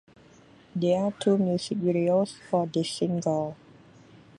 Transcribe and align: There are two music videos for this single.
There 0.75 0.99
are 0.99 1.11
two 1.11 1.37
music 1.37 1.77
videos 1.77 2.33
for 2.49 2.65
this 2.65 2.89
single. 2.89 3.55